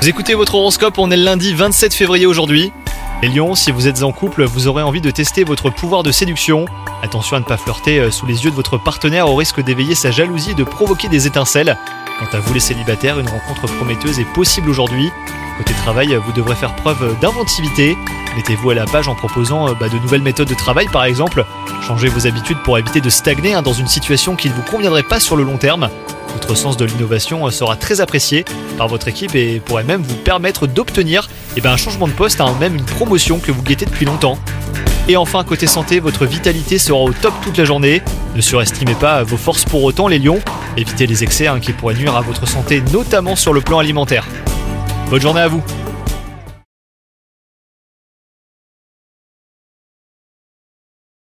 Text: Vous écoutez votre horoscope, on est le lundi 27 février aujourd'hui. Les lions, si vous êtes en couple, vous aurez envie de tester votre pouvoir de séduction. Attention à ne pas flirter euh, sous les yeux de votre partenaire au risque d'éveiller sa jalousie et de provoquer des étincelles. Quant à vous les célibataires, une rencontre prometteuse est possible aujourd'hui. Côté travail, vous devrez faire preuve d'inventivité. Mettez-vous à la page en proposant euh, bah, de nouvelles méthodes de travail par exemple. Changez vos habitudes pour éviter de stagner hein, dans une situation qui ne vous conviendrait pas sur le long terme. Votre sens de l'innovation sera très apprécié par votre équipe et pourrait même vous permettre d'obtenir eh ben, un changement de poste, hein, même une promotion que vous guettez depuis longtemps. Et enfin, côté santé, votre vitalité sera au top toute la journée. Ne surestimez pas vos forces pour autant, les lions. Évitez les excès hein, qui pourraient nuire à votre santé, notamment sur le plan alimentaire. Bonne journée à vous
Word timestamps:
Vous 0.00 0.08
écoutez 0.08 0.34
votre 0.34 0.56
horoscope, 0.56 0.98
on 0.98 1.12
est 1.12 1.16
le 1.16 1.22
lundi 1.22 1.54
27 1.54 1.94
février 1.94 2.26
aujourd'hui. 2.26 2.72
Les 3.22 3.28
lions, 3.28 3.54
si 3.54 3.70
vous 3.70 3.86
êtes 3.86 4.02
en 4.02 4.10
couple, 4.10 4.42
vous 4.42 4.66
aurez 4.66 4.82
envie 4.82 5.00
de 5.00 5.12
tester 5.12 5.44
votre 5.44 5.70
pouvoir 5.70 6.02
de 6.02 6.10
séduction. 6.10 6.64
Attention 7.00 7.36
à 7.36 7.38
ne 7.38 7.44
pas 7.44 7.56
flirter 7.56 8.00
euh, 8.00 8.10
sous 8.10 8.26
les 8.26 8.44
yeux 8.44 8.50
de 8.50 8.56
votre 8.56 8.78
partenaire 8.78 9.28
au 9.28 9.36
risque 9.36 9.62
d'éveiller 9.62 9.94
sa 9.94 10.10
jalousie 10.10 10.50
et 10.50 10.54
de 10.54 10.64
provoquer 10.64 11.06
des 11.06 11.28
étincelles. 11.28 11.78
Quant 12.18 12.36
à 12.36 12.40
vous 12.40 12.54
les 12.54 12.58
célibataires, 12.58 13.20
une 13.20 13.28
rencontre 13.28 13.72
prometteuse 13.76 14.18
est 14.18 14.32
possible 14.34 14.68
aujourd'hui. 14.68 15.12
Côté 15.58 15.74
travail, 15.74 16.16
vous 16.16 16.32
devrez 16.32 16.56
faire 16.56 16.74
preuve 16.74 17.16
d'inventivité. 17.20 17.96
Mettez-vous 18.34 18.70
à 18.70 18.74
la 18.74 18.86
page 18.86 19.06
en 19.06 19.14
proposant 19.14 19.68
euh, 19.68 19.74
bah, 19.78 19.88
de 19.90 19.98
nouvelles 20.00 20.22
méthodes 20.22 20.48
de 20.48 20.54
travail 20.54 20.88
par 20.88 21.04
exemple. 21.04 21.46
Changez 21.86 22.08
vos 22.08 22.26
habitudes 22.26 22.58
pour 22.64 22.76
éviter 22.78 23.00
de 23.00 23.10
stagner 23.10 23.54
hein, 23.54 23.62
dans 23.62 23.74
une 23.74 23.86
situation 23.86 24.34
qui 24.34 24.48
ne 24.48 24.54
vous 24.54 24.62
conviendrait 24.62 25.04
pas 25.04 25.20
sur 25.20 25.36
le 25.36 25.44
long 25.44 25.56
terme. 25.56 25.88
Votre 26.42 26.56
sens 26.56 26.76
de 26.76 26.84
l'innovation 26.84 27.48
sera 27.52 27.76
très 27.76 28.00
apprécié 28.00 28.44
par 28.76 28.88
votre 28.88 29.06
équipe 29.06 29.36
et 29.36 29.60
pourrait 29.60 29.84
même 29.84 30.02
vous 30.02 30.16
permettre 30.16 30.66
d'obtenir 30.66 31.28
eh 31.56 31.60
ben, 31.60 31.70
un 31.70 31.76
changement 31.76 32.08
de 32.08 32.12
poste, 32.12 32.40
hein, 32.40 32.56
même 32.58 32.74
une 32.74 32.84
promotion 32.84 33.38
que 33.38 33.52
vous 33.52 33.62
guettez 33.62 33.86
depuis 33.86 34.04
longtemps. 34.04 34.36
Et 35.08 35.16
enfin, 35.16 35.44
côté 35.44 35.68
santé, 35.68 36.00
votre 36.00 36.26
vitalité 36.26 36.78
sera 36.78 36.98
au 36.98 37.12
top 37.12 37.32
toute 37.44 37.56
la 37.58 37.64
journée. 37.64 38.02
Ne 38.34 38.40
surestimez 38.40 38.94
pas 38.94 39.22
vos 39.22 39.36
forces 39.36 39.64
pour 39.64 39.84
autant, 39.84 40.08
les 40.08 40.18
lions. 40.18 40.40
Évitez 40.76 41.06
les 41.06 41.22
excès 41.22 41.46
hein, 41.46 41.60
qui 41.60 41.72
pourraient 41.72 41.94
nuire 41.94 42.16
à 42.16 42.22
votre 42.22 42.48
santé, 42.48 42.82
notamment 42.92 43.36
sur 43.36 43.52
le 43.52 43.60
plan 43.60 43.78
alimentaire. 43.78 44.26
Bonne 45.10 45.22
journée 45.22 45.42
à 45.42 45.48
vous 45.48 45.62